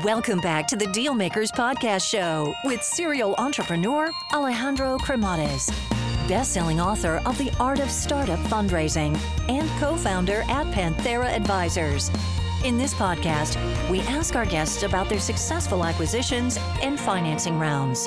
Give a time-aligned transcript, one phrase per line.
[0.00, 5.70] Welcome back to the Dealmakers Podcast Show with serial entrepreneur Alejandro Cremades,
[6.26, 9.14] best-selling author of The Art of Startup Fundraising
[9.50, 12.10] and co-founder at Panthera Advisors.
[12.64, 13.58] In this podcast,
[13.90, 18.04] we ask our guests about their successful acquisitions and financing rounds.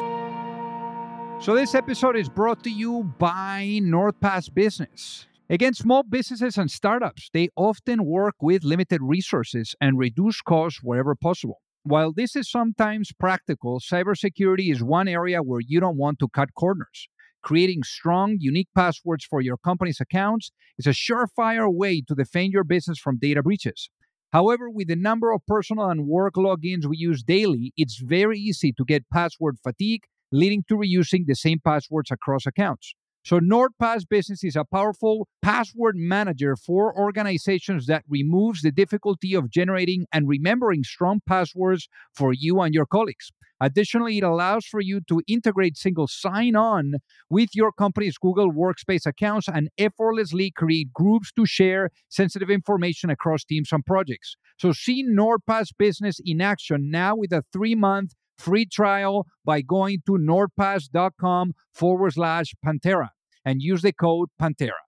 [1.45, 5.27] So, this episode is brought to you by NordPass Business.
[5.51, 11.13] Again, small businesses and startups, they often work with limited resources and reduce costs wherever
[11.13, 11.61] possible.
[11.87, 16.55] While this is sometimes practical, cybersecurity is one area where you don't want to cut
[16.55, 17.07] corners.
[17.43, 22.63] Creating strong, unique passwords for your company's accounts is a surefire way to defend your
[22.63, 23.91] business from data breaches.
[24.33, 28.73] However, with the number of personal and work logins we use daily, it's very easy
[28.73, 32.95] to get password fatigue, leading to reusing the same passwords across accounts.
[33.25, 39.49] So, NordPass Business is a powerful password manager for organizations that removes the difficulty of
[39.49, 43.31] generating and remembering strong passwords for you and your colleagues.
[43.59, 49.07] Additionally, it allows for you to integrate single sign on with your company's Google Workspace
[49.07, 54.35] accounts and effortlessly create groups to share sensitive information across teams and projects.
[54.59, 60.01] So, see NordPass Business in action now with a three month free trial by going
[60.05, 63.09] to nordpass.com forward slash Panthera
[63.43, 64.81] and use the code Panthera.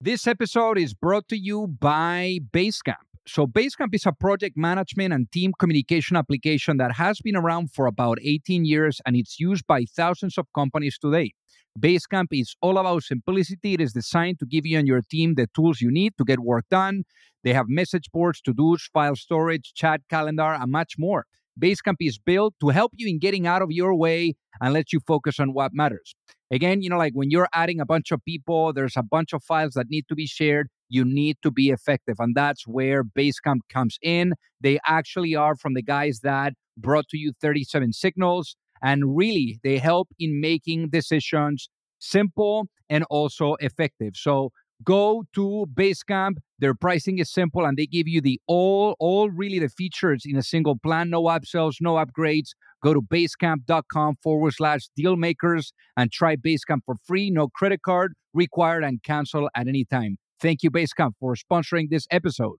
[0.00, 3.08] This episode is brought to you by Basecamp.
[3.26, 7.86] So, Basecamp is a project management and team communication application that has been around for
[7.86, 11.32] about 18 years and it's used by thousands of companies today.
[11.78, 13.74] Basecamp is all about simplicity.
[13.74, 16.40] It is designed to give you and your team the tools you need to get
[16.40, 17.04] work done.
[17.44, 21.26] They have message boards, to dos, file storage, chat calendar, and much more.
[21.58, 25.00] Basecamp is built to help you in getting out of your way and let you
[25.06, 26.14] focus on what matters.
[26.50, 29.42] Again, you know, like when you're adding a bunch of people, there's a bunch of
[29.42, 30.68] files that need to be shared.
[30.88, 32.16] You need to be effective.
[32.18, 34.32] And that's where Basecamp comes in.
[34.60, 38.56] They actually are from the guys that brought to you 37 signals.
[38.82, 44.12] And really, they help in making decisions simple and also effective.
[44.14, 44.52] So
[44.84, 46.34] go to Basecamp.
[46.58, 50.36] Their pricing is simple and they give you the all, all really the features in
[50.36, 51.10] a single plan.
[51.10, 52.50] No upsells, no upgrades.
[52.82, 57.30] Go to basecamp.com forward slash dealmakers and try Basecamp for free.
[57.30, 60.16] No credit card required and cancel at any time.
[60.40, 62.56] Thank you, Basecamp, for sponsoring this episode.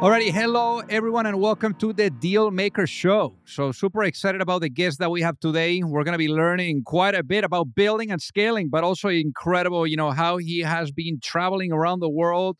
[0.00, 3.34] Alrighty, hello everyone, and welcome to the Deal Maker Show.
[3.44, 5.82] So, super excited about the guest that we have today.
[5.82, 9.86] We're going to be learning quite a bit about building and scaling, but also incredible,
[9.86, 12.56] you know, how he has been traveling around the world,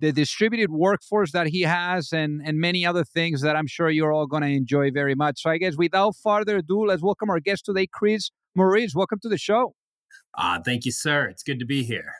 [0.00, 4.12] the distributed workforce that he has, and and many other things that I'm sure you're
[4.12, 5.40] all going to enjoy very much.
[5.40, 8.94] So, I guess without further ado, let's welcome our guest today, Chris Maurice.
[8.94, 9.74] Welcome to the show.
[10.36, 11.24] Uh, thank you, sir.
[11.24, 12.12] It's good to be here.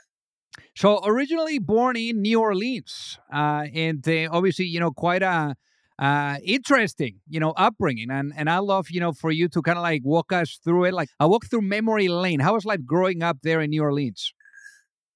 [0.74, 5.54] So originally born in New Orleans, uh, and uh, obviously, you know, quite a
[5.98, 8.10] uh, interesting, you know, upbringing.
[8.10, 10.84] And and I love, you know, for you to kind of like walk us through
[10.84, 10.94] it.
[10.94, 12.40] Like I walk through memory lane.
[12.40, 14.32] How was life growing up there in New Orleans?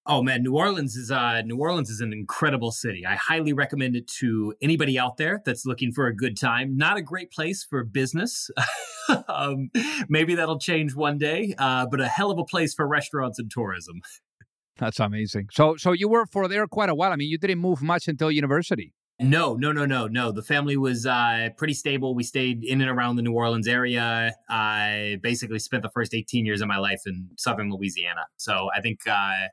[0.09, 3.05] Oh man, New Orleans is uh, New Orleans is an incredible city.
[3.05, 6.77] I highly recommend it to anybody out there that's looking for a good time.
[6.77, 8.49] Not a great place for business.
[9.29, 9.71] um,
[10.09, 13.51] maybe that'll change one day, uh, but a hell of a place for restaurants and
[13.51, 14.01] tourism.
[14.79, 15.49] That's amazing.
[15.53, 17.13] So, so you were for there quite a while.
[17.13, 18.93] I mean, you didn't move much until university.
[19.19, 20.31] No, no, no, no, no.
[20.31, 22.15] The family was uh, pretty stable.
[22.15, 24.35] We stayed in and around the New Orleans area.
[24.51, 28.27] I basically spent the first 18 years of my life in southern Louisiana.
[28.37, 29.49] So I think, uh,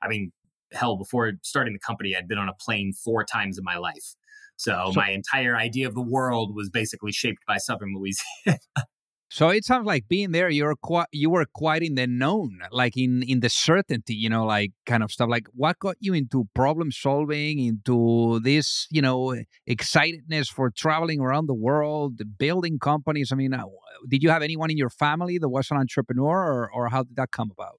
[0.00, 0.30] I mean,
[0.70, 4.14] hell, before starting the company, I'd been on a plane four times in my life.
[4.56, 8.60] So, so my entire idea of the world was basically shaped by southern Louisiana.
[9.32, 12.96] So it sounds like being there, you're quite, you were quite in the known, like
[12.96, 15.28] in in the certainty, you know, like kind of stuff.
[15.30, 19.36] Like what got you into problem solving, into this, you know,
[19.68, 23.30] excitedness for traveling around the world, building companies?
[23.30, 23.66] I mean, uh,
[24.08, 27.14] did you have anyone in your family that was an entrepreneur, or or how did
[27.14, 27.78] that come about?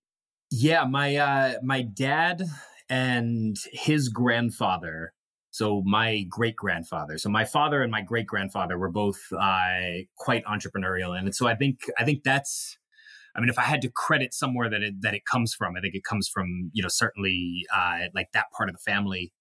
[0.51, 2.43] Yeah, my uh, my dad
[2.87, 5.11] and his grandfather
[5.51, 10.43] so my great grandfather, so my father and my great grandfather were both uh, quite
[10.45, 12.77] entrepreneurial, and so I think I think that's.
[13.33, 15.81] I mean, if I had to credit somewhere that it that it comes from, I
[15.81, 19.31] think it comes from you know certainly uh, like that part of the family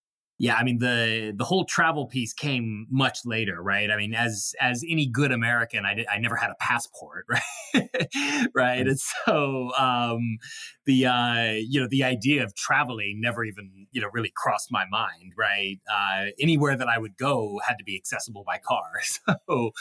[0.41, 3.91] yeah, I mean the the whole travel piece came much later, right?
[3.91, 7.27] I mean, as as any good American, I did, I never had a passport,
[7.75, 8.49] right?
[8.55, 10.39] right, and so um,
[10.87, 14.87] the uh, you know the idea of traveling never even you know really crossed my
[14.91, 15.79] mind, right?
[15.93, 19.73] Uh, anywhere that I would go had to be accessible by car, so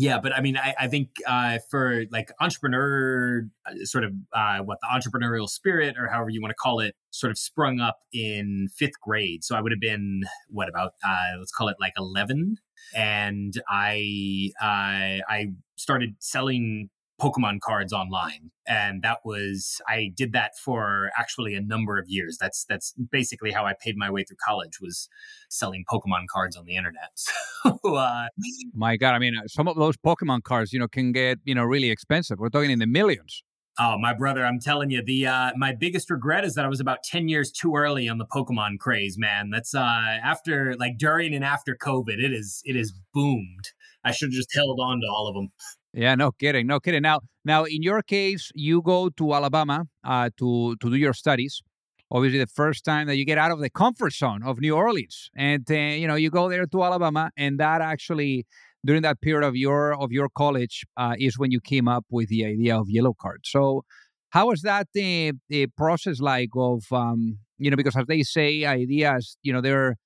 [0.00, 4.58] Yeah, but I mean, I, I think uh, for like entrepreneur, uh, sort of uh,
[4.60, 7.98] what the entrepreneurial spirit or however you want to call it, sort of sprung up
[8.12, 9.42] in fifth grade.
[9.42, 12.58] So I would have been what about uh, let's call it like eleven,
[12.94, 15.46] and I uh, I
[15.76, 16.90] started selling
[17.20, 18.50] Pokemon cards online.
[18.66, 22.36] And that was I did that for actually a number of years.
[22.40, 25.08] That's that's basically how I paid my way through college was
[25.48, 27.10] selling Pokemon cards on the internet.
[27.64, 28.28] So uh,
[28.72, 31.56] my God, I mean, uh, some of those Pokemon cards, you know, can get you
[31.56, 32.38] know really expensive.
[32.38, 33.42] We're talking in the millions.
[33.80, 36.80] Oh, my brother, I'm telling you, the uh, my biggest regret is that I was
[36.80, 39.50] about 10 years too early on the Pokemon craze, man.
[39.50, 43.70] That's uh after like during and after COVID, it is it is boomed.
[44.04, 45.50] I should have just held on to all of them.
[45.92, 47.02] Yeah, no kidding, no kidding.
[47.02, 51.62] Now, now in your case, you go to Alabama uh, to to do your studies.
[52.10, 55.30] Obviously, the first time that you get out of the comfort zone of New Orleans,
[55.36, 58.46] and uh, you know you go there to Alabama, and that actually
[58.84, 62.28] during that period of your of your college uh, is when you came up with
[62.28, 63.40] the idea of yellow card.
[63.44, 63.82] So,
[64.30, 68.64] how was that the, the process like of um, you know because as they say,
[68.66, 69.96] ideas you know they're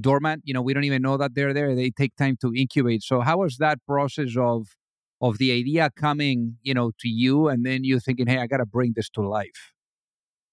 [0.00, 0.42] dormant.
[0.44, 1.74] You know we don't even know that they're there.
[1.74, 3.02] They take time to incubate.
[3.02, 4.66] So, how was that process of
[5.20, 8.58] of the idea coming, you know, to you, and then you thinking, "Hey, I got
[8.58, 9.72] to bring this to life."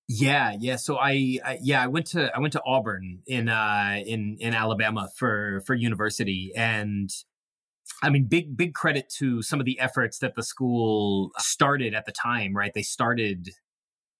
[0.09, 0.77] Yeah, yeah.
[0.77, 4.53] So I, I, yeah, I went to I went to Auburn in uh in in
[4.53, 7.09] Alabama for for university and
[8.01, 12.05] I mean big big credit to some of the efforts that the school started at
[12.05, 12.71] the time, right?
[12.73, 13.49] They started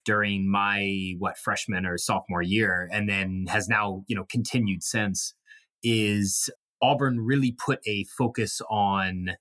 [0.04, 5.34] during my what freshman or sophomore year and then has now, you know, continued since
[5.84, 6.50] is
[6.82, 9.32] Auburn really put a focus on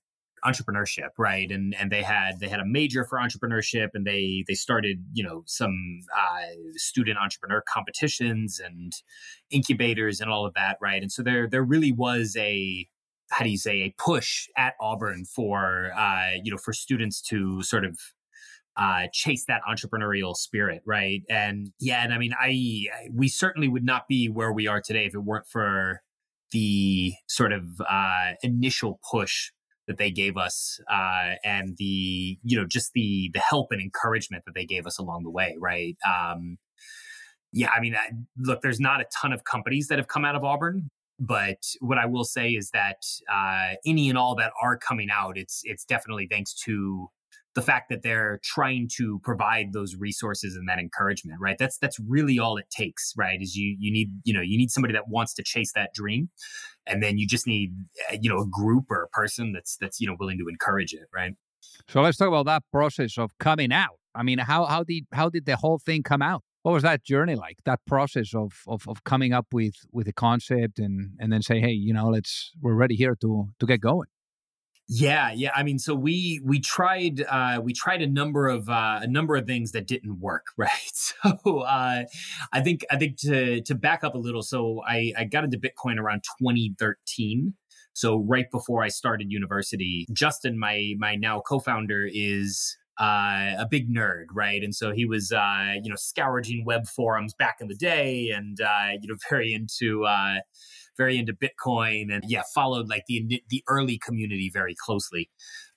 [0.47, 4.53] entrepreneurship right and and they had they had a major for entrepreneurship and they they
[4.53, 8.93] started you know some uh, student entrepreneur competitions and
[9.49, 12.87] incubators and all of that right and so there there really was a
[13.29, 17.61] how do you say a push at auburn for uh, you know for students to
[17.61, 17.97] sort of
[18.77, 21.23] uh, chase that entrepreneurial spirit, right?
[21.29, 25.05] And yeah, and I mean, I we certainly would not be where we are today
[25.07, 26.03] if it weren't for
[26.51, 29.51] the sort of uh, initial push
[29.87, 34.43] that they gave us uh, and the you know just the the help and encouragement
[34.45, 35.97] that they gave us along the way right?
[36.07, 36.57] Um,
[37.53, 40.35] yeah i mean I, look there's not a ton of companies that have come out
[40.35, 40.89] of auburn
[41.19, 45.37] but what i will say is that uh, any and all that are coming out
[45.37, 47.09] it's it's definitely thanks to
[47.57, 51.57] the fact that they're trying to provide those resources and that encouragement right?
[51.57, 53.41] That's that's really all it takes right?
[53.41, 56.29] Is you you need you know you need somebody that wants to chase that dream
[56.85, 57.73] and then you just need
[58.11, 60.93] eh, you know a group or a person that's that's you know willing to encourage
[60.93, 61.33] it right?
[61.89, 63.97] So let's talk about that process of coming out.
[64.13, 66.43] I mean how how did how did the whole thing come out?
[66.61, 70.13] What was that journey like that process of of, of coming up with with a
[70.13, 73.81] concept and and then say hey you know let's we're ready here to to get
[73.81, 74.09] going
[74.89, 75.51] yeah, yeah.
[75.53, 79.35] I mean, so we we tried uh, we tried a number of uh, a number
[79.35, 80.71] of things that didn't work, right?
[80.93, 82.03] So uh,
[82.53, 85.57] I think I think to to back up a little, so I, I got into
[85.57, 87.53] Bitcoin around 2013.
[87.93, 93.93] So right before I started university, Justin, my my now co-founder, is uh, a big
[93.93, 94.63] nerd, right?
[94.63, 98.59] And so he was, uh, you know, scourging web forums back in the day, and
[98.61, 100.37] uh, you know, very into uh,
[100.97, 105.29] very into Bitcoin and yeah, followed like the the early community very closely.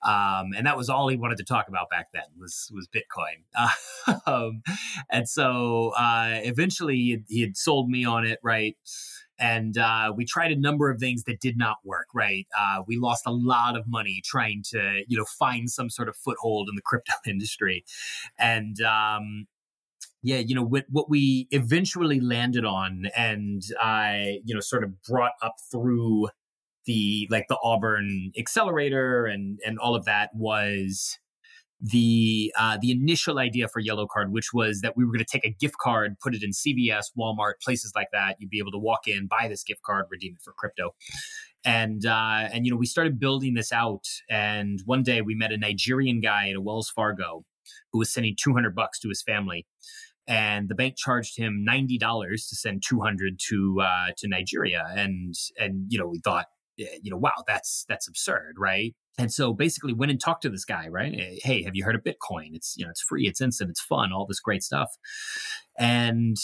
[0.03, 3.43] Um, and that was all he wanted to talk about back then was was Bitcoin.
[4.27, 4.61] um,
[5.09, 8.75] and so uh, eventually he had, he had sold me on it, right?
[9.41, 12.97] and uh, we tried a number of things that did not work right uh, we
[12.97, 16.75] lost a lot of money trying to you know find some sort of foothold in
[16.75, 17.83] the crypto industry
[18.37, 19.47] and um,
[20.23, 25.01] yeah, you know what what we eventually landed on, and I you know sort of
[25.03, 26.29] brought up through
[26.85, 31.19] the like the Auburn accelerator and and all of that was
[31.81, 35.31] the uh, the initial idea for Yellow Card, which was that we were going to
[35.31, 38.35] take a gift card, put it in CVS, Walmart, places like that.
[38.39, 40.93] You'd be able to walk in, buy this gift card, redeem it for crypto,
[41.65, 44.05] and uh, and you know we started building this out.
[44.29, 47.45] And one day we met a Nigerian guy at a Wells Fargo
[47.91, 49.65] who was sending 200 bucks to his family
[50.27, 54.85] and the bank charged him ninety dollars to send two hundred to uh, to Nigeria,
[54.95, 56.47] and and you know we thought,
[56.77, 58.95] you know, wow, that's that's absurd, right?
[59.17, 61.39] And so basically went and talked to this guy, right?
[61.43, 62.53] Hey, have you heard of Bitcoin?
[62.53, 64.89] It's you know it's free, it's instant, it's fun, all this great stuff.
[65.77, 66.37] And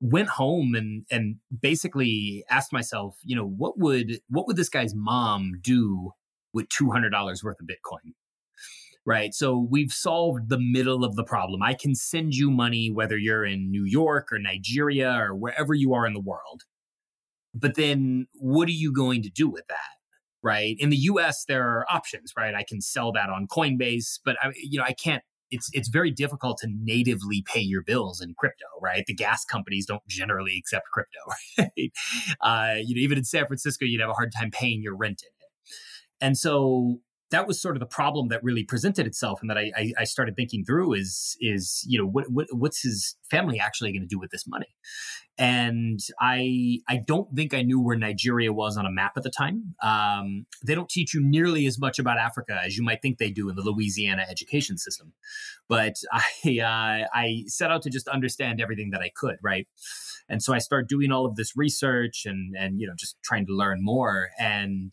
[0.00, 4.94] went home and and basically asked myself, you know, what would what would this guy's
[4.94, 6.12] mom do
[6.52, 8.12] with two hundred dollars worth of Bitcoin?
[9.06, 9.34] Right?
[9.34, 11.62] So we've solved the middle of the problem.
[11.62, 15.94] I can send you money whether you're in New York or Nigeria or wherever you
[15.94, 16.62] are in the world.
[17.54, 20.00] But then what are you going to do with that?
[20.42, 20.76] right?
[20.78, 22.54] In the US, there are options, right?
[22.54, 25.22] I can sell that on Coinbase, but I, you know, I can't.
[25.50, 29.04] It's it's very difficult to natively pay your bills in crypto, right?
[29.06, 31.18] The gas companies don't generally accept crypto,
[31.58, 31.92] right?
[32.40, 35.22] Uh, you know, even in San Francisco, you'd have a hard time paying your rent
[35.22, 35.74] in it.
[36.24, 37.00] And so
[37.30, 40.04] that was sort of the problem that really presented itself and that I, I, I
[40.04, 44.08] started thinking through is is you know what, what what's his family actually going to
[44.08, 44.68] do with this money
[45.40, 49.30] and I I don't think I knew where Nigeria was on a map at the
[49.30, 49.74] time.
[49.82, 53.30] Um, they don't teach you nearly as much about Africa as you might think they
[53.30, 55.14] do in the Louisiana education system,
[55.66, 59.66] but I uh, I set out to just understand everything that I could, right?
[60.28, 63.46] And so I started doing all of this research and and you know just trying
[63.46, 64.92] to learn more and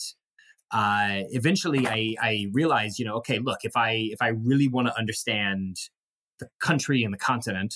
[0.71, 4.87] uh, eventually I, I realized, you know, okay, look, if I if I really want
[4.87, 5.77] to understand
[6.39, 7.75] the country and the continent,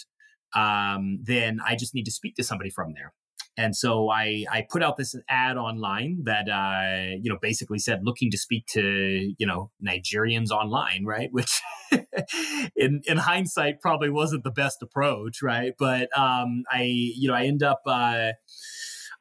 [0.55, 3.13] um, then I just need to speak to somebody from there.
[3.57, 7.99] And so I, I put out this ad online that uh, you know basically said
[8.03, 11.29] looking to speak to you know Nigerians online, right?
[11.31, 11.61] Which
[12.75, 15.73] in in hindsight probably wasn't the best approach, right?
[15.77, 18.31] But um, I you know I end up uh,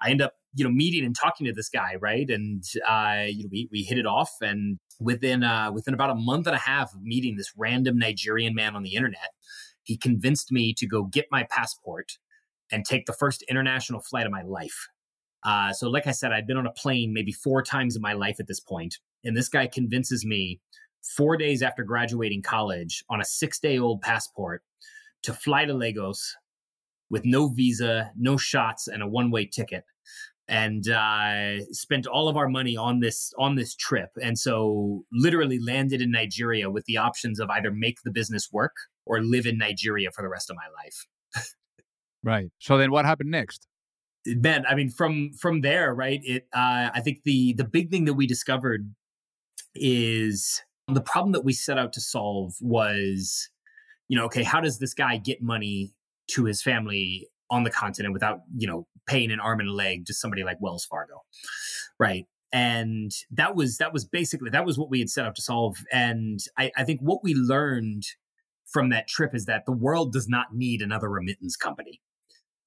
[0.00, 2.28] I end up you know meeting and talking to this guy right?
[2.28, 6.14] And uh you know we, we hit it off and within uh within about a
[6.14, 9.30] month and a half of meeting this random nigerian man on the internet
[9.84, 12.12] he convinced me to go get my passport
[12.70, 14.88] and take the first international flight of my life.
[15.42, 18.12] Uh so like i said i'd been on a plane maybe four times in my
[18.12, 20.60] life at this point and this guy convinces me
[21.16, 24.62] four days after graduating college on a six day old passport
[25.22, 26.36] to fly to lagos
[27.08, 29.84] with no visa no shots and a one way ticket
[30.50, 34.10] and uh, spent all of our money on this on this trip.
[34.20, 38.74] And so literally landed in nigeria with the options of either make the business work
[39.06, 41.06] or live in nigeria for the rest of my life.
[42.22, 42.50] Right.
[42.58, 43.66] So then what happened next?
[44.36, 48.04] Ben i mean from from there right it uh, i think the the big thing
[48.04, 48.92] that we discovered
[49.74, 53.48] is the problem that we set out to solve was
[54.08, 55.94] you know okay how does this guy get money
[56.26, 60.06] to his family on the continent without you know paying an arm and a leg
[60.06, 61.22] to somebody like Wells Fargo,
[61.98, 62.26] right?
[62.52, 65.76] And that was that was basically that was what we had set up to solve.
[65.92, 68.04] And I, I think what we learned
[68.66, 72.00] from that trip is that the world does not need another remittance company.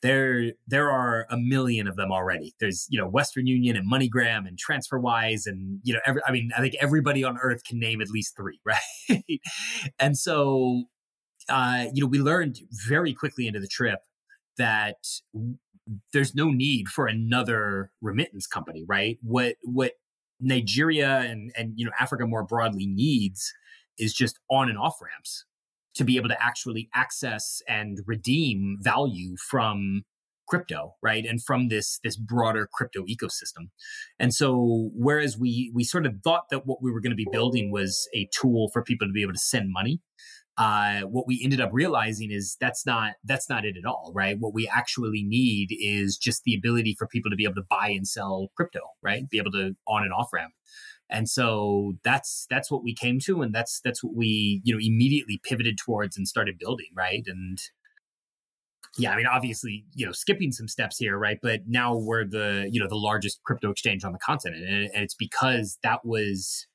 [0.02, 2.54] There, there are a million of them already.
[2.60, 6.52] There's, you know, Western Union and MoneyGram and TransferWise, and you know, every, I mean,
[6.58, 9.42] I think everybody on earth can name at least three, right?
[10.00, 10.84] and so,
[11.48, 14.00] uh, you know, we learned very quickly into the trip
[14.58, 14.98] that
[16.12, 19.18] there's no need for another remittance company, right?
[19.22, 19.94] What what
[20.40, 23.54] Nigeria and and you know Africa more broadly needs
[23.98, 25.46] is just on and off ramps
[25.96, 30.04] to be able to actually access and redeem value from
[30.50, 33.70] crypto right and from this this broader crypto ecosystem
[34.20, 37.28] and so whereas we we sort of thought that what we were going to be
[37.32, 40.02] building was a tool for people to be able to send money
[40.58, 44.38] uh, what we ended up realizing is that's not that's not it at all, right?
[44.40, 47.90] What we actually need is just the ability for people to be able to buy
[47.90, 49.28] and sell crypto, right?
[49.30, 50.54] Be able to on and off ramp.
[51.10, 54.80] And so that's that's what we came to, and that's that's what we you know
[54.82, 57.24] immediately pivoted towards and started building, right?
[57.26, 57.58] And
[58.98, 61.40] yeah, I mean, obviously, you know, skipping some steps here, right?
[61.42, 65.04] But now we're the you know the largest crypto exchange on the continent, and, and
[65.04, 66.68] it's because that was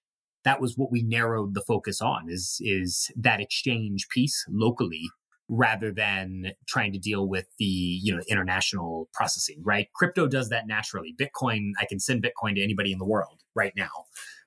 [0.49, 5.11] that was what we narrowed the focus on is is that exchange piece locally
[5.51, 9.89] rather than trying to deal with the you know international processing right?
[9.95, 11.15] Crypto does that naturally.
[11.21, 13.91] Bitcoin i can send bitcoin to anybody in the world right now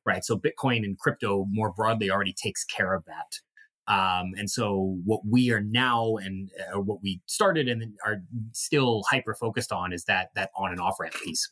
[0.03, 0.25] right?
[0.25, 3.93] So bitcoin and crypto more broadly already takes care of that.
[3.93, 9.03] Um, and so what we are now and uh, what we started and are still
[9.11, 11.51] hyper focused on is that that on and off ramp piece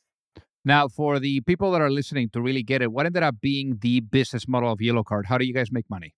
[0.66, 3.78] now, for the people that are listening to really get it, what ended up being
[3.82, 5.26] the business model of Yellow Card?
[5.28, 6.14] How do you guys make money?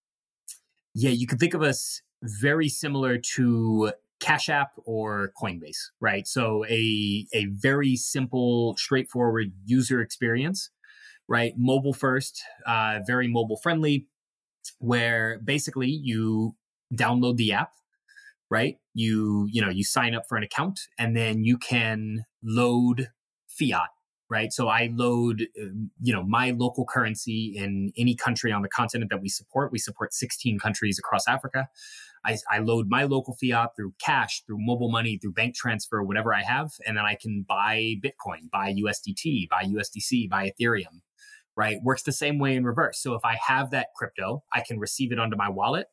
[0.93, 6.27] Yeah, you can think of us very similar to Cash App or Coinbase, right?
[6.27, 10.69] So a a very simple, straightforward user experience,
[11.27, 11.53] right?
[11.57, 14.07] Mobile first, uh, very mobile friendly,
[14.79, 16.55] where basically you
[16.93, 17.71] download the app,
[18.49, 18.77] right?
[18.93, 23.09] You you know you sign up for an account, and then you can load
[23.47, 23.89] fiat
[24.31, 24.53] right?
[24.53, 29.11] So I load, um, you know, my local currency in any country on the continent
[29.11, 29.73] that we support.
[29.73, 31.67] We support 16 countries across Africa.
[32.23, 36.33] I, I, load my local fiat through cash, through mobile money, through bank transfer, whatever
[36.33, 41.01] I have, and then I can buy Bitcoin, buy USDT, buy USDC, buy Ethereum.
[41.57, 43.03] Right, works the same way in reverse.
[43.03, 45.87] So if I have that crypto, I can receive it onto my wallet.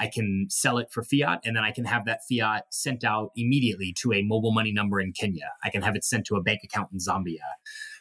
[0.00, 3.30] I can sell it for fiat and then I can have that fiat sent out
[3.36, 5.50] immediately to a mobile money number in Kenya.
[5.62, 7.46] I can have it sent to a bank account in Zambia.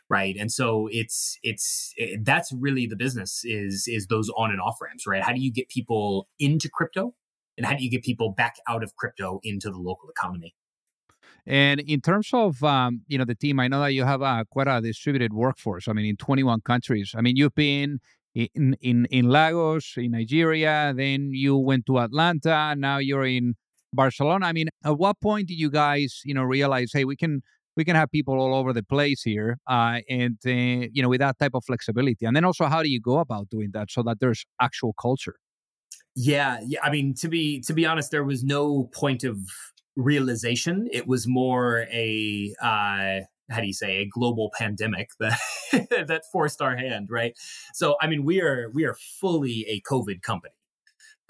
[0.10, 4.62] right and so it's it's it, that's really the business is is those on and
[4.62, 7.14] off ramps right how do you get people into crypto
[7.58, 10.56] and how do you get people back out of crypto into the local economy
[11.46, 14.46] and in terms of um, you know the team, I know that you have a,
[14.50, 15.88] quite a distributed workforce.
[15.88, 17.14] I mean, in 21 countries.
[17.18, 18.00] I mean, you've been
[18.36, 20.94] in in in Lagos, in Nigeria.
[20.96, 22.76] Then you went to Atlanta.
[22.78, 23.56] Now you're in
[23.94, 24.46] Barcelona.
[24.46, 27.42] I mean, at what point did you guys you know realize, hey, we can
[27.76, 30.50] we can have people all over the place here, uh, and uh,
[30.94, 32.26] you know with that type of flexibility.
[32.26, 35.36] And then also, how do you go about doing that so that there's actual culture?
[36.16, 36.80] Yeah, yeah.
[36.84, 39.38] I mean, to be to be honest, there was no point of
[39.96, 40.88] realization.
[40.92, 45.40] It was more a uh, how do you say a global pandemic that
[46.08, 47.34] that forced our hand, right?
[47.74, 50.54] So I mean, we are we are fully a COVID company.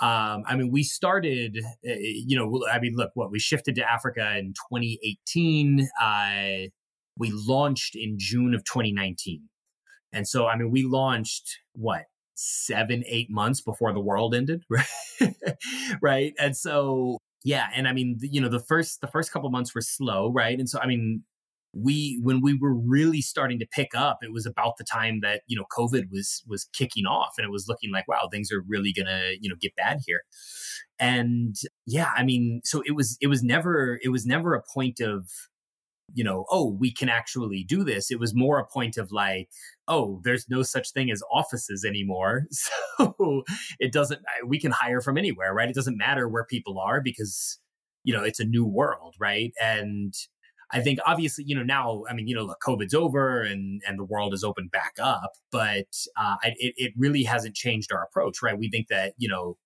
[0.01, 3.91] Um, I mean, we started, eh, you know, I mean, look, what we shifted to
[3.91, 5.89] Africa in 2018.
[6.01, 6.69] Uh,
[7.17, 9.43] we launched in June of 2019.
[10.13, 15.35] And so, I mean, we launched what seven, eight months before the world ended, right?
[16.01, 16.33] right.
[16.39, 19.81] And so, yeah, and I mean, you know, the first the first couple months were
[19.81, 20.57] slow, right?
[20.57, 21.23] And so, I mean,
[21.73, 25.41] we when we were really starting to pick up, it was about the time that
[25.47, 28.63] you know COVID was was kicking off, and it was looking like, wow, things are
[28.67, 30.21] really gonna you know get bad here.
[30.99, 34.99] And yeah, I mean, so it was it was never it was never a point
[34.99, 35.29] of
[36.13, 38.11] you know, oh, we can actually do this.
[38.11, 39.49] It was more a point of like,
[39.87, 42.45] oh, there's no such thing as offices anymore.
[42.99, 43.43] So
[43.79, 45.69] it doesn't, we can hire from anywhere, right?
[45.69, 47.57] It doesn't matter where people are because,
[48.03, 49.53] you know, it's a new world, right?
[49.61, 50.13] And
[50.71, 53.97] I think obviously, you know, now, I mean, you know, look, COVID's over and, and
[53.97, 58.41] the world is opened back up, but uh, it, it really hasn't changed our approach,
[58.43, 58.57] right?
[58.57, 59.57] We think that, you know,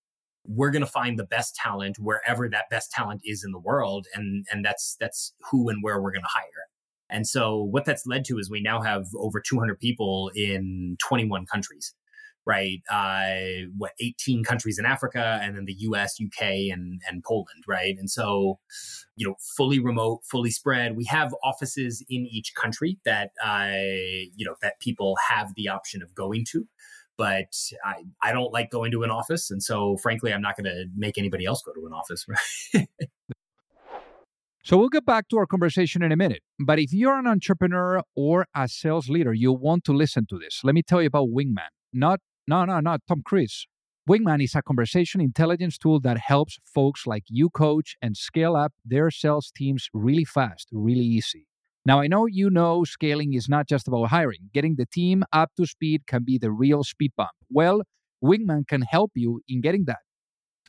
[0.45, 4.07] we're going to find the best talent wherever that best talent is in the world
[4.13, 6.67] and and that's that's who and where we're going to hire
[7.09, 11.45] and so what that's led to is we now have over 200 people in 21
[11.45, 11.93] countries
[12.45, 17.63] right uh, what 18 countries in africa and then the us uk and and poland
[17.67, 18.59] right and so
[19.15, 23.71] you know fully remote fully spread we have offices in each country that uh,
[24.35, 26.67] you know that people have the option of going to
[27.17, 29.51] but I, I don't like going to an office.
[29.51, 32.25] And so, frankly, I'm not going to make anybody else go to an office.
[32.73, 32.87] Right?
[34.63, 36.41] so, we'll get back to our conversation in a minute.
[36.59, 40.61] But if you're an entrepreneur or a sales leader, you want to listen to this.
[40.63, 41.69] Let me tell you about Wingman.
[41.91, 43.67] Not, no, no, not Tom Cruise.
[44.09, 48.73] Wingman is a conversation intelligence tool that helps folks like you coach and scale up
[48.83, 51.47] their sales teams really fast, really easy.
[51.85, 54.49] Now, I know you know scaling is not just about hiring.
[54.53, 57.31] Getting the team up to speed can be the real speed bump.
[57.49, 57.83] Well,
[58.23, 59.99] Wingman can help you in getting that.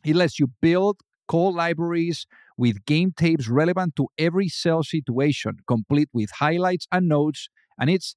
[0.05, 6.09] It lets you build call libraries with game tapes relevant to every sales situation, complete
[6.13, 8.15] with highlights and notes, and it's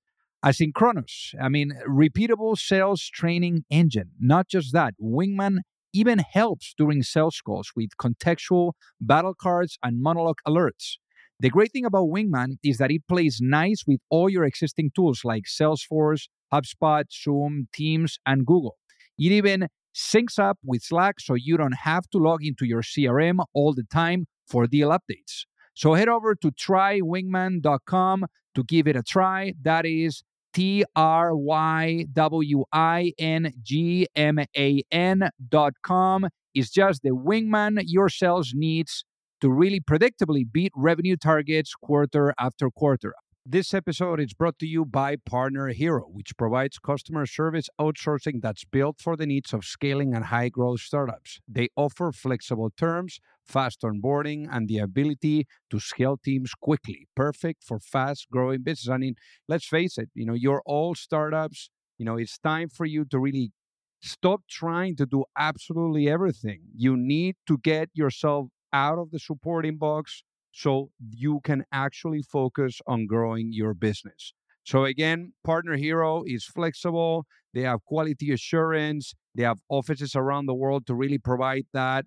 [0.48, 1.36] asynchronous.
[1.42, 4.12] I mean, repeatable sales training engine.
[4.20, 5.58] Not just that, Wingman
[5.94, 10.98] even helps during sales calls with contextual battle cards and monologue alerts.
[11.40, 15.22] The great thing about Wingman is that it plays nice with all your existing tools
[15.24, 18.78] like Salesforce, HubSpot, Zoom, Teams, and Google.
[19.20, 23.44] It even syncs up with Slack so you don't have to log into your CRM
[23.54, 25.46] all the time for deal updates.
[25.74, 29.54] So head over to trywingman.com to give it a try.
[29.62, 30.24] That is
[30.58, 36.30] T R Y W I N G M A N dot com.
[36.56, 39.06] It's just the wingman your sales needs
[39.42, 43.14] to really predictably beat revenue targets quarter after quarter.
[43.50, 48.66] This episode is brought to you by Partner Hero, which provides customer service outsourcing that's
[48.66, 51.40] built for the needs of scaling and high growth startups.
[51.48, 57.08] They offer flexible terms, fast onboarding, and the ability to scale teams quickly.
[57.16, 58.92] Perfect for fast growing business.
[58.94, 59.16] I mean,
[59.48, 61.70] let's face it, you know, you're all startups.
[61.98, 63.54] You know, it's time for you to really
[64.02, 66.64] stop trying to do absolutely everything.
[66.76, 70.24] You need to get yourself out of the support inbox
[70.58, 74.34] so you can actually focus on growing your business.
[74.64, 77.28] So again, Partner Hero is flexible.
[77.54, 79.14] They have quality assurance.
[79.36, 82.06] They have offices around the world to really provide that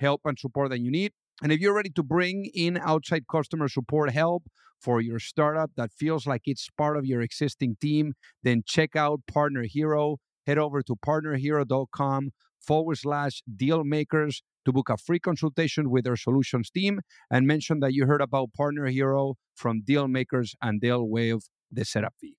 [0.00, 1.12] help and support that you need.
[1.44, 4.42] And if you're ready to bring in outside customer support help
[4.80, 9.20] for your startup that feels like it's part of your existing team, then check out
[9.32, 10.16] Partner Hero.
[10.44, 16.16] Head over to partnerhero.com forward slash deal makers to book a free consultation with their
[16.16, 21.40] solutions team and mention that you heard about Partner Hero from Dealmakers and they'll waive
[21.70, 22.36] the setup fee.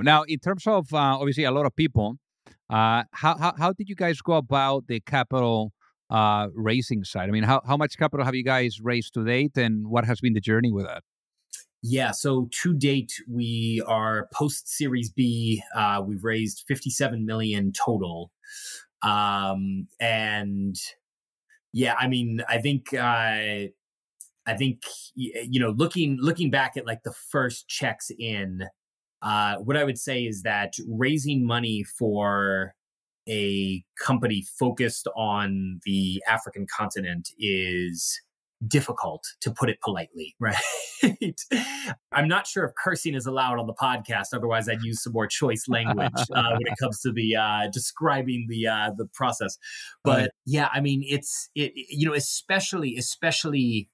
[0.00, 2.16] Now, in terms of uh, obviously a lot of people,
[2.70, 5.72] uh, how, how, how did you guys go about the capital
[6.08, 7.28] uh, raising side?
[7.28, 10.20] I mean, how, how much capital have you guys raised to date and what has
[10.20, 11.02] been the journey with that?
[11.82, 15.62] Yeah, so to date, we are post Series B.
[15.74, 18.30] Uh, we've raised 57 million total,
[19.02, 20.76] um, and
[21.72, 23.68] yeah, I mean, I think uh,
[24.46, 24.82] I think
[25.14, 28.64] you know, looking looking back at like the first checks in,
[29.22, 32.74] uh, what I would say is that raising money for
[33.28, 38.20] a company focused on the African continent is
[38.66, 40.56] difficult to put it politely, right?
[42.12, 44.26] I'm not sure if cursing is allowed on the podcast.
[44.34, 48.46] Otherwise, I'd use some more choice language uh, when it comes to the uh, describing
[48.48, 49.58] the uh, the process.
[50.04, 50.30] But right.
[50.46, 53.88] yeah, I mean, it's it you know, especially especially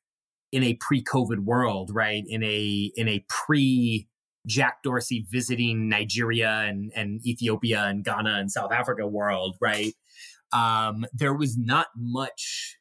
[0.52, 2.24] in a pre-COVID world, right?
[2.26, 4.08] In a in a pre
[4.46, 9.92] Jack Dorsey visiting Nigeria and, and Ethiopia and Ghana and South Africa world, right?
[10.52, 12.78] Um, there was not much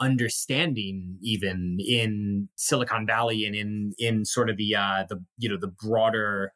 [0.00, 5.58] understanding even in Silicon Valley and in in sort of the uh, the you know
[5.58, 6.52] the broader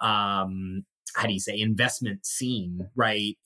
[0.00, 3.36] um, how do you say investment scene right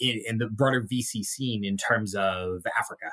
[0.00, 3.12] in, in, the broader VC scene in terms of Africa.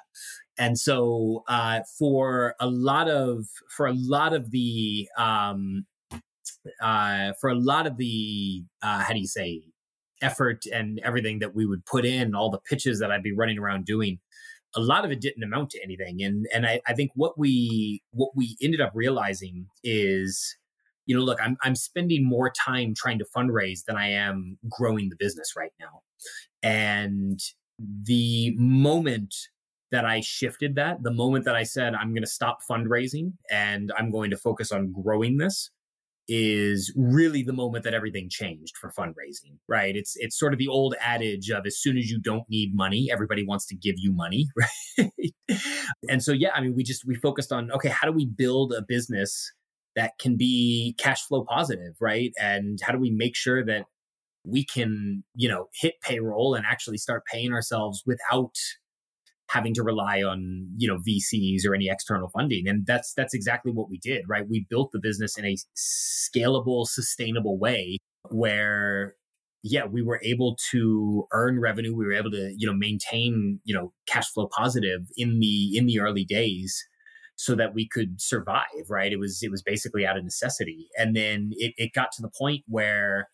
[0.57, 3.45] And so uh, for a lot of
[3.75, 5.85] for a lot of the um,
[6.81, 9.63] uh, for a lot of the uh, how do you say
[10.21, 13.59] effort and everything that we would put in all the pitches that I'd be running
[13.59, 14.19] around doing
[14.75, 16.21] a lot of it didn't amount to anything.
[16.23, 20.55] And and I, I think what we what we ended up realizing is
[21.05, 25.09] you know look I'm I'm spending more time trying to fundraise than I am growing
[25.09, 26.01] the business right now.
[26.61, 27.39] And
[27.79, 29.33] the moment
[29.91, 33.91] that I shifted that the moment that I said I'm going to stop fundraising and
[33.97, 35.69] I'm going to focus on growing this
[36.27, 39.95] is really the moment that everything changed for fundraising right?
[39.95, 43.09] It's it's sort of the old adage of as soon as you don't need money
[43.11, 45.59] everybody wants to give you money right?
[46.09, 48.73] And so yeah i mean we just we focused on okay how do we build
[48.73, 49.51] a business
[49.95, 52.31] that can be cash flow positive right?
[52.39, 53.85] And how do we make sure that
[54.45, 58.55] we can you know hit payroll and actually start paying ourselves without
[59.53, 62.67] having to rely on you know VCs or any external funding.
[62.67, 64.49] And that's that's exactly what we did right?
[64.49, 69.15] We built the business in a scalable sustainable way where
[69.61, 71.95] yeah we were able to earn revenue.
[71.95, 75.85] We were able to you know maintain you know cash flow positive in the in
[75.85, 76.83] the early days
[77.35, 79.11] so that we could survive right?
[79.11, 80.87] It was it was basically out of necessity.
[80.97, 83.29] And then it, it got to the point where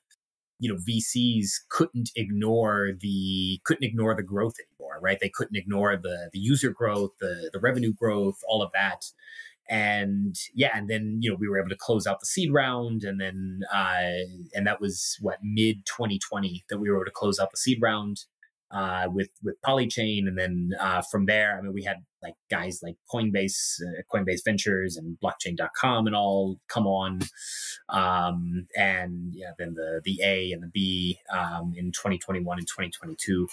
[0.60, 5.17] you know VCs couldn't ignore the couldn't ignore the growth anymore, right?
[5.19, 9.06] They couldn't ignore the the user growth, the the revenue growth, all of that.
[9.69, 13.04] And yeah, and then you know we were able to close out the seed round,
[13.04, 17.39] and then uh, and that was what mid 2020 that we were able to close
[17.39, 18.26] out the seed round
[18.71, 22.82] uh, with with Polychain, and then uh, from there, I mean, we had like guys
[22.84, 27.19] like Coinbase, uh, Coinbase Ventures, and Blockchain.com, and all come on,
[27.89, 33.47] um, and yeah, then the the A and the B um, in 2021 and 2022.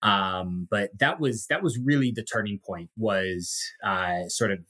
[0.00, 2.90] Um, but that was that was really the turning point.
[2.96, 4.60] Was uh, sort of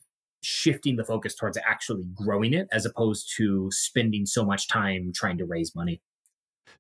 [0.40, 5.36] shifting the focus towards actually growing it as opposed to spending so much time trying
[5.36, 6.00] to raise money.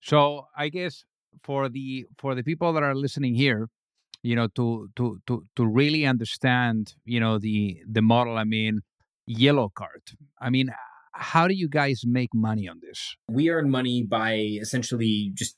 [0.00, 1.04] So I guess
[1.42, 3.68] for the for the people that are listening here
[4.22, 8.82] you know to to to to really understand you know the the model i mean
[9.28, 10.02] yellow card.
[10.40, 10.70] I mean
[11.12, 13.16] how do you guys make money on this?
[13.28, 15.56] We earn money by essentially just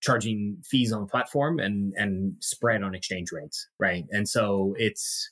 [0.00, 4.04] charging fees on the platform and and spread on exchange rates right?
[4.10, 5.30] And so it's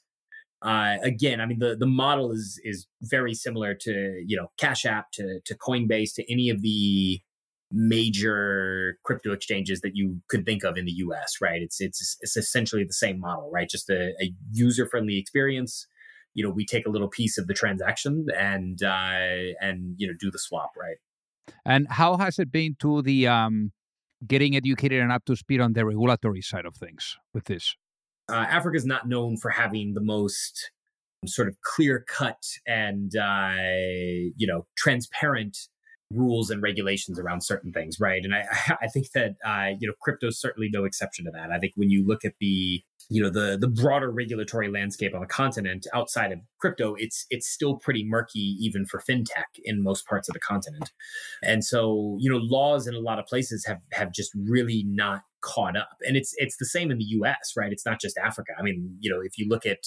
[0.62, 4.85] uh, again, I mean the the model is is very similar to you know Cash
[4.85, 7.20] App to to Coinbase to any of the
[7.72, 11.61] major crypto exchanges that you could think of in the US, right?
[11.61, 13.68] It's it's it's essentially the same model, right?
[13.68, 15.87] Just a, a user friendly experience.
[16.35, 20.14] You know, we take a little piece of the transaction and uh, and you know
[20.18, 20.96] do the swap, right?
[21.64, 23.72] And how has it been to the um,
[24.26, 27.74] getting educated and up to speed on the regulatory side of things with this?
[28.29, 30.72] Uh, Africa is not known for having the most
[31.26, 33.55] sort of clear cut and uh,
[34.37, 35.57] you know transparent
[36.12, 38.25] rules and regulations around certain things, right?
[38.25, 38.45] And I,
[38.83, 41.51] I think that uh, you know crypto is certainly no exception to that.
[41.51, 45.21] I think when you look at the you know the the broader regulatory landscape on
[45.21, 50.07] the continent outside of crypto, it's it's still pretty murky even for fintech in most
[50.07, 50.92] parts of the continent.
[51.42, 55.23] And so you know laws in a lot of places have have just really not
[55.42, 55.97] caught up.
[56.07, 57.53] And it's it's the same in the U.S.
[57.57, 57.73] right?
[57.73, 58.53] It's not just Africa.
[58.59, 59.79] I mean, you know, if you look at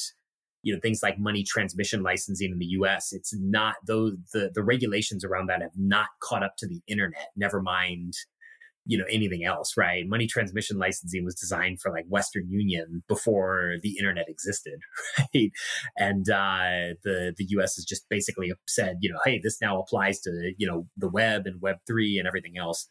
[0.64, 4.64] you know things like money transmission licensing in the US it's not those the the
[4.64, 8.14] regulations around that have not caught up to the internet never mind
[8.90, 10.08] you know anything else right?
[10.08, 14.80] Money transmission licensing was designed for like western union before the internet existed
[15.36, 15.52] right?
[15.96, 20.20] And uh, the the us has just basically said you know hey this now applies
[20.22, 22.88] to you know the web and web 3 and everything else.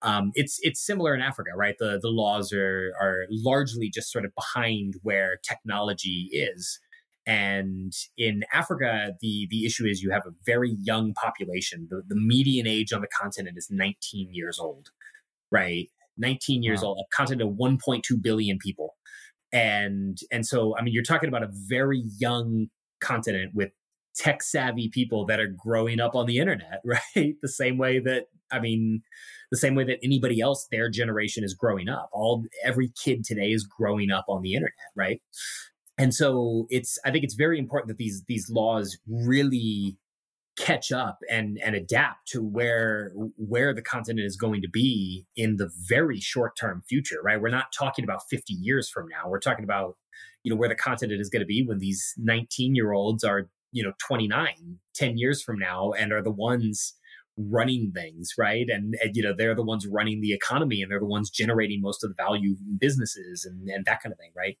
[0.00, 1.76] Um, it's it's similar in africa right?
[1.78, 6.80] The the laws are are largely just sort of behind where technology is
[7.26, 11.86] and in Africa, the the issue is you have a very young population.
[11.90, 14.90] The, the median age on the continent is 19 years old
[15.52, 15.88] right?
[16.18, 16.88] 19 years wow.
[16.88, 18.96] old, a continent of 1.2 billion people.
[19.52, 22.68] And and so I mean you're talking about a very young
[23.00, 23.70] continent with
[24.16, 27.36] tech savvy people that are growing up on the internet, right?
[27.40, 29.02] The same way that I mean
[29.50, 32.08] the same way that anybody else their generation is growing up.
[32.12, 35.20] All every kid today is growing up on the internet, right?
[36.02, 39.98] And so it's I think it's very important that these these laws really
[40.58, 45.58] catch up and and adapt to where where the continent is going to be in
[45.58, 47.40] the very short term future right?
[47.40, 49.28] We're not talking about 50 years from now.
[49.28, 49.96] We're talking about
[50.42, 53.48] you know where the continent is going to be when these 19 year olds are
[53.70, 56.94] you know 29 10 years from now and are the ones
[57.36, 58.66] running things right?
[58.68, 61.80] And, and, you know they're the ones running the economy and they're the ones generating
[61.80, 64.58] most of the value in businesses and, and that kind of thing right?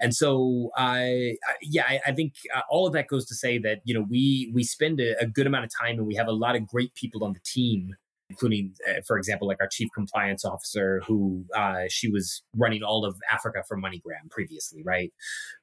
[0.00, 3.80] And so I, yeah I, I think uh, all of that goes to say that
[3.84, 6.32] you know we we spend a, a, good amount of time and we have a
[6.32, 7.94] lot of great people on the team
[8.32, 13.04] including uh, for example like our chief compliance officer who uh, she was running all
[13.04, 15.12] of africa for moneygram previously right?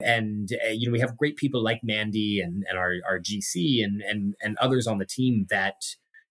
[0.02, 3.84] And uh, you know we have great people like mandy and, and our, our gc
[3.84, 5.76] and, and and others on the team that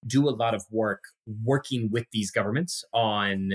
[0.07, 1.01] do a lot of work
[1.45, 3.55] working with these governments on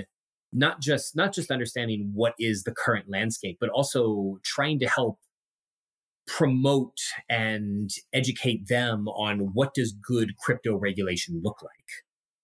[0.52, 5.18] not just not just understanding what is the current landscape but also trying to help
[6.26, 6.96] promote
[7.28, 11.72] and educate them on what does good crypto regulation look like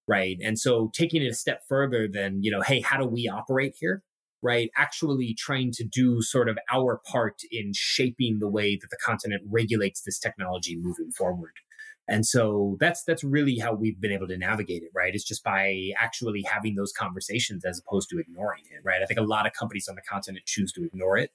[0.09, 0.39] right?
[0.43, 3.75] And so taking it a step further than you know hey how do we operate
[3.79, 4.03] here?
[4.43, 4.71] right?
[4.77, 9.43] Actually trying to do sort of our part in shaping the way that the continent
[9.51, 11.53] regulates this technology moving forward
[12.11, 15.15] and so that's that's really how we've been able to navigate it, right?
[15.15, 19.01] It's just by actually having those conversations as opposed to ignoring it, right?
[19.01, 21.31] I think a lot of companies on the continent choose to ignore it.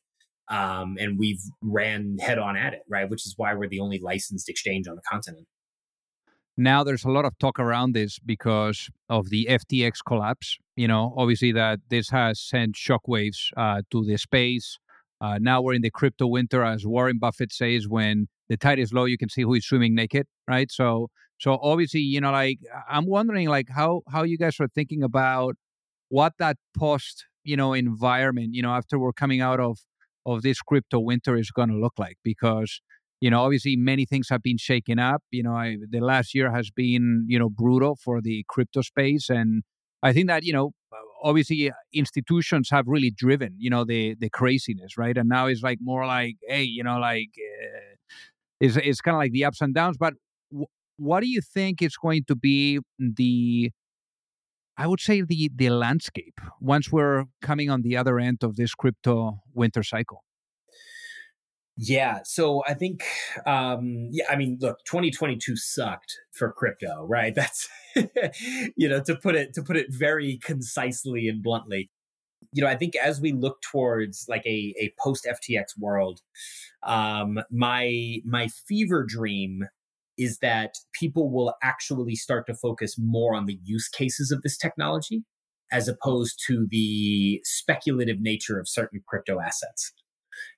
[0.49, 3.09] Um, and we've ran head on at it, right?
[3.09, 5.47] Which is why we're the only licensed exchange on the continent.
[6.57, 10.57] Now there's a lot of talk around this because of the FTX collapse.
[10.75, 14.77] You know, obviously that this has sent shockwaves uh, to the space.
[15.21, 18.93] Uh, now we're in the crypto winter, as Warren Buffett says, when the tide is
[18.93, 20.71] low, you can see who is swimming naked, right?
[20.71, 25.03] So, so obviously, you know, like I'm wondering, like how how you guys are thinking
[25.03, 25.55] about
[26.09, 29.79] what that post, you know, environment, you know, after we're coming out of
[30.25, 32.81] of this crypto winter is going to look like because
[33.21, 36.51] you know obviously many things have been shaken up you know I, the last year
[36.51, 39.63] has been you know brutal for the crypto space and
[40.03, 40.71] i think that you know
[41.23, 45.79] obviously institutions have really driven you know the the craziness right and now it's like
[45.81, 47.95] more like hey you know like uh,
[48.65, 49.97] it's, it's kind of like the ups and downs.
[49.97, 50.13] But
[50.51, 53.71] w- what do you think is going to be the
[54.77, 58.75] I would say the the landscape once we're coming on the other end of this
[58.75, 60.23] crypto winter cycle.
[61.77, 63.03] Yeah, so I think
[63.45, 67.33] um yeah, I mean, look, 2022 sucked for crypto, right?
[67.35, 67.67] That's
[68.75, 71.89] you know, to put it to put it very concisely and bluntly
[72.51, 76.21] you know, I think as we look towards like a, a post FTX world,
[76.83, 79.63] um, my my fever dream
[80.17, 84.57] is that people will actually start to focus more on the use cases of this
[84.57, 85.23] technology
[85.71, 89.91] as opposed to the speculative nature of certain crypto assets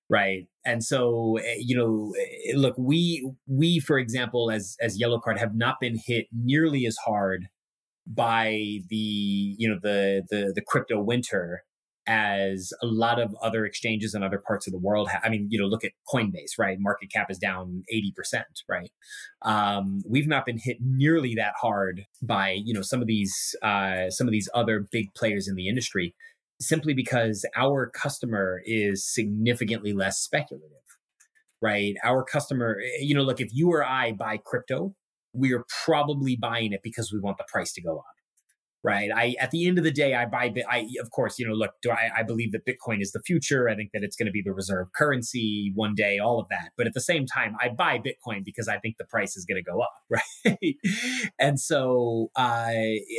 [0.09, 0.47] right?
[0.65, 5.37] And so eh, you know eh, look we we for example as as yellow card
[5.39, 7.47] have not been hit nearly as hard
[8.05, 8.95] by the
[9.57, 11.63] you know the the the crypto winter
[12.07, 15.09] as a lot of other exchanges in other parts of the world.
[15.23, 16.77] I mean, you know, look at Coinbase, right?
[16.79, 18.91] Market cap is down 80%, right?
[19.43, 24.09] Um, we've not been hit nearly that hard by, you know, some of these, uh,
[24.09, 26.15] some of these other big players in the industry
[26.59, 30.71] simply because our customer is significantly less speculative,
[31.61, 31.95] right?
[32.03, 34.95] Our customer, you know, look, if you or I buy crypto,
[35.33, 38.16] we are probably buying it because we want the price to go up
[38.87, 39.09] right?
[39.13, 40.53] I at the end of the day, I buy.
[40.69, 42.09] I of course, you know, look, do I?
[42.19, 43.67] I believe that Bitcoin is the future.
[43.67, 46.19] I think that it's going to be the reserve currency one day.
[46.19, 49.03] All of that, but at the same time, I buy Bitcoin because I think the
[49.03, 50.75] price is going to go up, right?
[51.37, 52.71] and so, uh,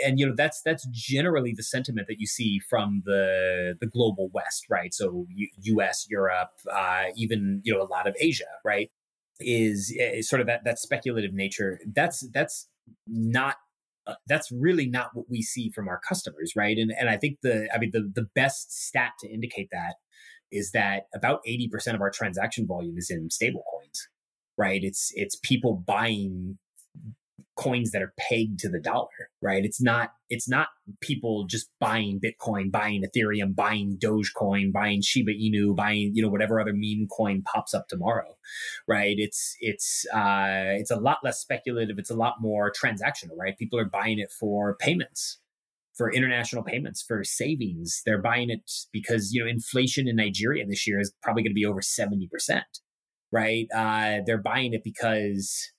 [0.07, 4.31] and you know, that's that's generally the sentiment that you see from the the global
[4.33, 4.95] West, right?
[4.95, 8.91] So, U- U.S., Europe, uh, even you know, a lot of Asia, right?
[9.39, 11.79] Is, is sort of that that speculative nature.
[11.87, 12.69] That's that's
[13.07, 13.57] not
[14.09, 16.79] uh, that's really not what we see from our customers, right?
[16.79, 19.97] And and I think the I mean the the best stat to indicate that
[20.51, 24.09] is that about 80% of our transaction volume is in stable coins,
[24.57, 24.81] right?
[24.83, 26.59] It's it's people buying
[27.59, 29.65] coins that are pegged to the dollar, right?
[29.65, 30.69] It's not it's not
[31.01, 36.61] people just buying Bitcoin, buying Ethereum, buying Dogecoin, buying Shiba Inu, buying you know whatever
[36.61, 38.37] other meme coin pops up tomorrow,
[38.87, 39.17] right?
[39.19, 41.99] It's it's uh, it's a lot less speculative.
[41.99, 43.59] It's a lot more transactional, right?
[43.59, 45.39] People are buying it for payments,
[45.97, 48.03] for international payments, for savings.
[48.07, 51.55] They're buying it because you know inflation in Nigeria this year is probably going to
[51.55, 52.81] be over seventy percent,
[53.33, 53.67] right?
[53.75, 55.73] Uh, they're buying it because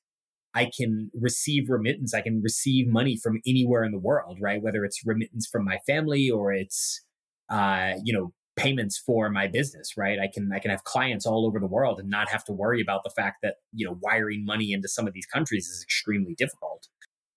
[0.55, 2.13] I can receive remittance.
[2.13, 4.61] I can receive money from anywhere in the world, right?
[4.61, 7.05] Whether it's remittance from my family or it's,
[7.49, 10.19] uh, you know, payments for my business, right?
[10.19, 12.81] I can I can have clients all over the world and not have to worry
[12.81, 16.35] about the fact that you know wiring money into some of these countries is extremely
[16.35, 16.87] difficult.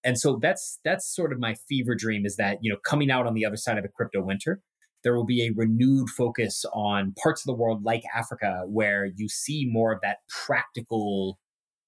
[0.05, 3.27] And so that's that's sort of my fever dream is that you know coming out
[3.27, 4.61] on the other side of the crypto winter,
[5.05, 9.29] there will be a renewed focus on parts of the world like Africa where you
[9.29, 11.39] see more of that practical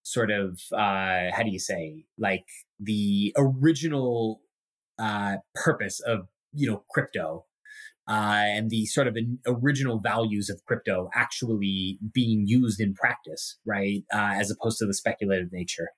[0.05, 2.47] sort of uh, how do you say like
[2.79, 4.41] the original
[4.99, 7.47] uh, purpose of you know crypto
[8.09, 14.05] uh, and the sort of original values of crypto actually being used in practice, right?
[14.13, 15.89] Uh, as opposed to the speculative nature.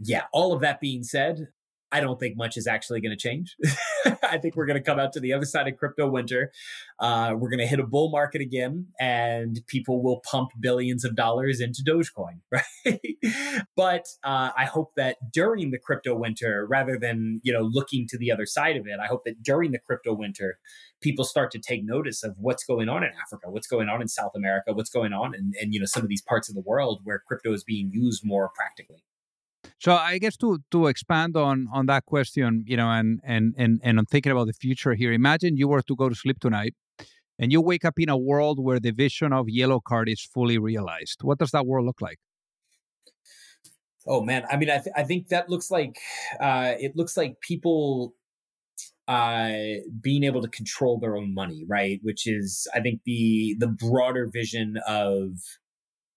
[0.00, 1.48] Yeah, all of that being said,
[1.92, 3.54] I don't think much is actually going to change.
[4.22, 6.50] I think we're going to come out to the other side of crypto winter.
[6.98, 11.14] Uh, we're going to hit a bull market again, and people will pump billions of
[11.14, 12.98] dollars into Dogecoin, right?
[13.76, 18.18] but uh, I hope that during the crypto winter, rather than you know looking to
[18.18, 20.58] the other side of it, I hope that during the crypto winter,
[21.02, 24.08] people start to take notice of what's going on in Africa, what's going on in
[24.08, 26.62] South America, what's going on in, in you know some of these parts of the
[26.62, 29.04] world where crypto is being used more practically.
[29.82, 33.80] So I guess to to expand on on that question, you know, and and and
[33.82, 35.12] and I'm thinking about the future here.
[35.12, 36.74] Imagine you were to go to sleep tonight,
[37.36, 40.56] and you wake up in a world where the vision of yellow card is fully
[40.56, 41.18] realized.
[41.22, 42.20] What does that world look like?
[44.06, 45.96] Oh man, I mean, I th- I think that looks like
[46.38, 48.14] uh, it looks like people
[49.08, 51.98] uh, being able to control their own money, right?
[52.04, 55.40] Which is, I think, the the broader vision of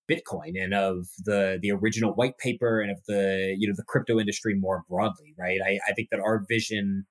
[0.10, 4.20] Bitcoin and of the the original white paper and of the you know the crypto
[4.20, 5.60] industry more broadly, right?
[5.66, 7.06] I, I think that our vision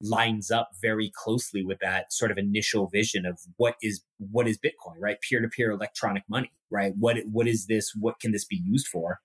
[0.00, 4.58] lines up very closely with that sort of initial vision of what is what is
[4.58, 5.16] Bitcoin, right?
[5.28, 6.92] Peer to peer electronic money, right?
[6.98, 7.92] What what is this?
[7.98, 9.20] What can this be used for?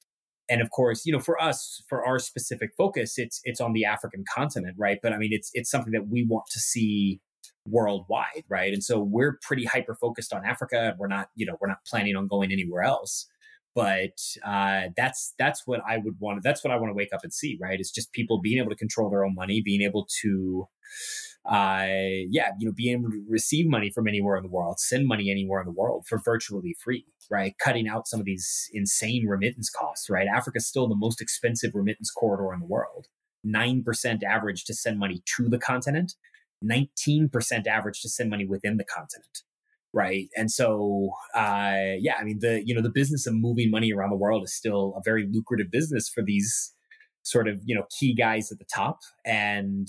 [0.50, 3.86] And of course, you know, for us, for our specific focus, it's it's on the
[3.86, 5.00] African continent, right?
[5.02, 7.22] But I mean, it's it's something that we want to see
[7.66, 8.74] worldwide, right?
[8.74, 10.96] And so we're pretty hyper focused on Africa.
[10.98, 13.28] We're not, you know, we're not planning on going anywhere else.
[13.76, 16.44] But uh, that's that's what I would want.
[16.44, 17.80] That's what I want to wake up and see, right?
[17.80, 20.68] It's just people being able to control their own money, being able to,
[21.50, 21.88] uh,
[22.30, 25.32] yeah, you know, being able to receive money from anywhere in the world, send money
[25.32, 27.56] anywhere in the world for virtually free, right?
[27.58, 30.28] Cutting out some of these insane remittance costs, right?
[30.28, 33.08] Africa's still the most expensive remittance corridor in the world.
[33.46, 36.14] 9% average to send money to the continent
[36.64, 39.44] 19% average to send money within the continent
[39.96, 40.28] right?
[40.36, 44.10] And so uh, yeah i mean the you know the business of moving money around
[44.10, 46.74] the world is still a very lucrative business for these
[47.24, 49.00] sort of you know key guys at the top.
[49.26, 49.88] And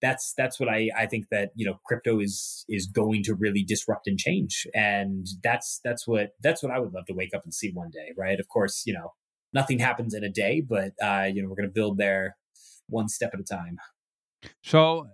[0.00, 3.62] that's that's what i i think that you know crypto is is going to really
[3.62, 4.66] disrupt and change.
[4.74, 7.90] And that's that's what that's what i would love to wake up and see one
[7.90, 8.40] day right?
[8.40, 9.12] Of course you know
[9.52, 12.36] nothing happens in a day but uh you know we're going to build there
[12.88, 13.78] one step at a time.
[14.62, 15.06] So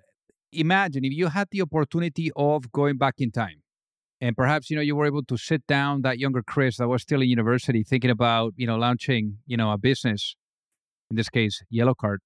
[0.52, 3.62] imagine if you had the opportunity of going back in time
[4.20, 7.02] and perhaps you know you were able to sit down that younger chris that was
[7.02, 10.36] still in university thinking about you know launching you know a business
[11.10, 12.20] in this case yellow card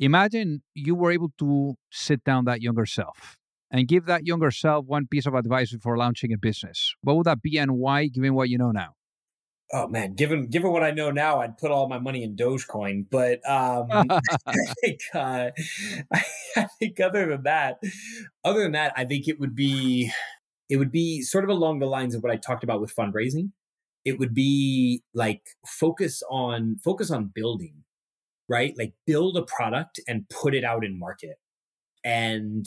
[0.00, 3.36] imagine you were able to sit down that younger self
[3.72, 6.94] and give that younger self one piece of advice before launching a business.
[7.00, 8.90] What would that be and why given what you know now
[9.72, 13.06] oh man, given given what I know now, I'd put all my money in Dogecoin.
[13.10, 13.88] But um,
[14.46, 15.50] I think uh,
[16.56, 17.82] I think other than that,
[18.44, 20.12] other than that, I think it would be
[20.68, 23.50] it would be sort of along the lines of what I talked about with fundraising.
[24.04, 27.84] It would be like focus on focus on building,
[28.48, 28.74] right?
[28.76, 31.36] Like build a product and put it out in market.
[32.04, 32.66] And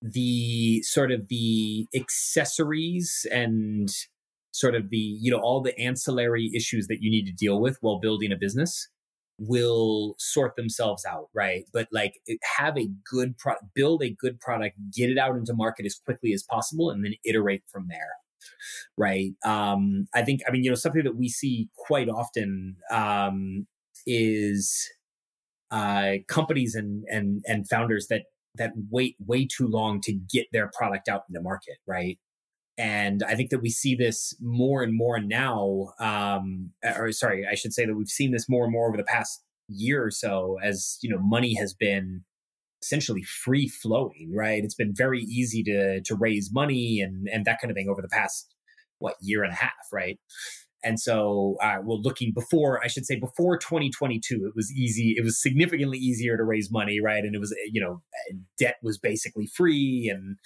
[0.00, 3.88] the sort of the accessories and
[4.52, 7.78] sort of the you know all the ancillary issues that you need to deal with
[7.80, 8.88] while building a business
[9.38, 12.20] will sort themselves out right but like
[12.58, 16.32] have a good product build a good product get it out into market as quickly
[16.32, 18.10] as possible and then iterate from there
[18.96, 23.66] right um i think i mean you know something that we see quite often um
[24.06, 24.90] is
[25.72, 28.24] uh, companies and and and founders that
[28.56, 32.18] that wait way too long to get their product out in the market, right?
[32.78, 35.92] And I think that we see this more and more now.
[35.98, 39.04] Um, or sorry, I should say that we've seen this more and more over the
[39.04, 42.22] past year or so as you know money has been
[42.82, 47.60] essentially free flowing right it's been very easy to to raise money and and that
[47.60, 48.54] kind of thing over the past
[48.98, 50.18] what year and a half right
[50.84, 55.14] and so, uh, well, looking before, I should say before 2022, it was easy.
[55.16, 57.24] It was significantly easier to raise money, right?
[57.24, 58.02] And it was, you know,
[58.58, 60.36] debt was basically free, and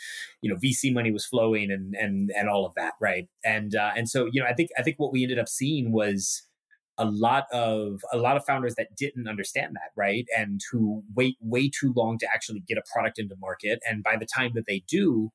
[0.43, 3.28] you know, VC money was flowing, and and and all of that, right?
[3.45, 5.93] And uh, and so, you know, I think I think what we ended up seeing
[5.93, 6.43] was
[6.99, 11.37] a lot of a lot of founders that didn't understand that right and who wait
[11.41, 14.64] way too long to actually get a product into market and by the time that
[14.66, 15.30] they do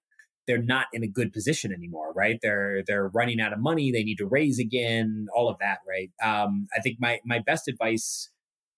[0.47, 2.39] they're not in a good position anymore, right?
[2.41, 3.91] They're they're running out of money.
[3.91, 5.27] They need to raise again.
[5.35, 6.11] All of that, right?
[6.23, 8.29] Um, I think my my best advice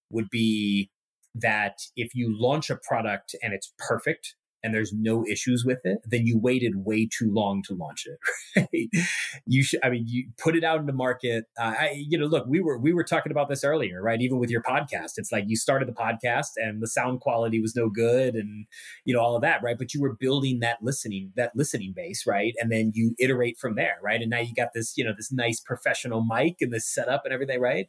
[0.09, 0.91] would be
[1.35, 5.99] that if you launch a product and it's perfect, and there's no issues with it,
[6.05, 8.17] then you waited way too long to launch it.
[8.55, 9.05] Right?
[9.45, 11.45] You should, I mean, you put it out in the market.
[11.59, 14.21] Uh, I, you know, look, we were we were talking about this earlier, right?
[14.21, 17.75] Even with your podcast, it's like you started the podcast and the sound quality was
[17.75, 18.65] no good, and
[19.05, 19.77] you know all of that, right?
[19.77, 22.53] But you were building that listening that listening base, right?
[22.59, 24.21] And then you iterate from there, right?
[24.21, 27.33] And now you got this, you know, this nice professional mic and this setup and
[27.33, 27.87] everything, right?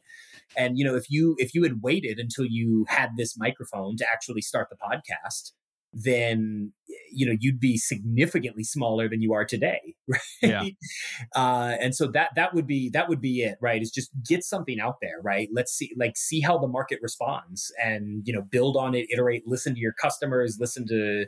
[0.57, 4.05] And you know, if you if you had waited until you had this microphone to
[4.11, 5.51] actually start the podcast
[5.95, 6.73] then
[7.09, 10.19] you know you'd be significantly smaller than you are today right?
[10.41, 10.63] Yeah.
[11.35, 13.81] uh, and so that that would be that would be it right?
[13.81, 15.47] Is just get something out there right?
[15.53, 19.43] Let's see like see how the market responds and you know build on it iterate
[19.47, 21.25] listen to your customers listen to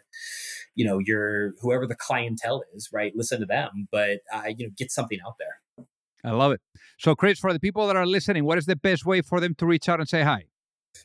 [0.76, 3.14] you know your whoever the clientele is right?
[3.16, 5.86] Listen to them but uh, you know get something out there.
[6.26, 6.62] I love it.
[7.00, 9.56] So chris for the people that are listening what is the best way for them
[9.56, 10.44] to reach out and say hi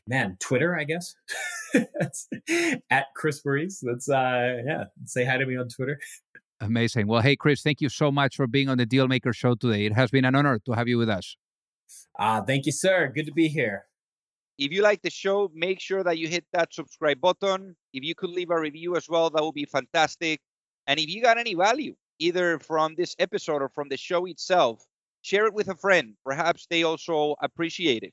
[0.07, 1.15] man, Twitter, I guess.
[2.91, 3.83] at Chris Maurice.
[3.83, 5.99] Let's uh yeah, say hi to me on Twitter.
[6.61, 7.07] Amazing.
[7.07, 9.87] Well, hey Chris, thank you so much for being on the Dealmaker show today.
[9.87, 11.37] It has been an honor to have you with us.
[12.19, 13.11] Uh, thank you, sir.
[13.15, 13.87] Good to be here.
[14.59, 17.75] If you like the show, make sure that you hit that subscribe button.
[17.93, 20.41] If you could leave a review as well, that would be fantastic.
[20.87, 24.85] And if you got any value, either from this episode or from the show itself,
[25.23, 26.15] share it with a friend.
[26.25, 28.13] Perhaps they also appreciate it.